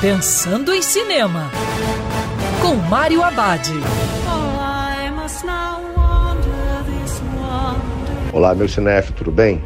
[0.00, 1.50] Pensando em Cinema,
[2.62, 3.68] com Mário Abad.
[8.32, 9.60] Olá, meu cinef, tudo bem?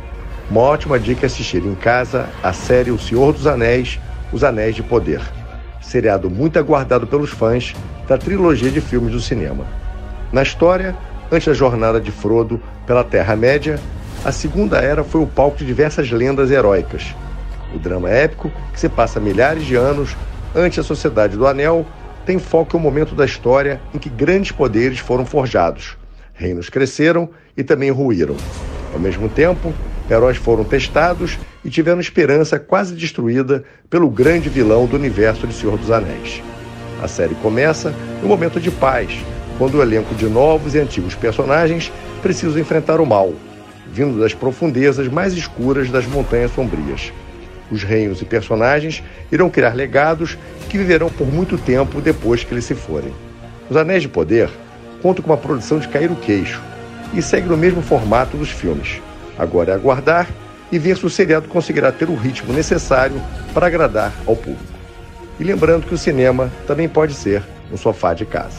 [0.51, 4.01] Uma ótima dica é assistir em casa a série O Senhor dos Anéis,
[4.33, 5.21] Os Anéis de Poder.
[5.83, 7.75] Seriado muito aguardado pelos fãs
[8.09, 9.67] da trilogia de filmes do cinema.
[10.33, 10.97] Na história,
[11.31, 13.79] antes da jornada de Frodo pela Terra-média,
[14.25, 17.15] a Segunda Era foi o palco de diversas lendas heróicas.
[17.75, 20.17] O drama épico, que se passa milhares de anos
[20.55, 21.87] antes da Sociedade do Anel,
[22.25, 25.97] tem foco em um momento da história em que grandes poderes foram forjados.
[26.35, 28.37] Reinos cresceram e também ruíram.
[28.93, 29.73] Ao mesmo tempo,
[30.11, 35.79] heróis foram testados e tiveram esperança quase destruída pelo grande vilão do universo de Senhor
[35.79, 36.43] dos Anéis.
[37.03, 39.11] A série começa em um momento de paz,
[39.59, 43.33] quando o elenco de novos e antigos personagens precisa enfrentar o mal,
[43.93, 47.13] vindo das profundezas mais escuras das Montanhas Sombrias.
[47.71, 50.37] Os reinos e personagens irão criar legados
[50.69, 53.13] que viverão por muito tempo depois que eles se forem.
[53.71, 54.51] Os Anéis de Poder
[55.01, 56.61] contam com uma produção de cair o queixo
[57.15, 59.01] e segue no mesmo formato dos filmes.
[59.39, 60.29] Agora é aguardar
[60.71, 63.21] e ver se o seriado conseguirá ter o ritmo necessário
[63.53, 64.73] para agradar ao público.
[65.39, 68.57] E lembrando que o cinema também pode ser um sofá de casa.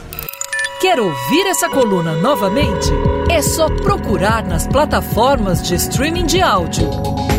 [0.80, 2.92] Quer ouvir essa coluna novamente?
[3.32, 6.90] É só procurar nas plataformas de streaming de áudio.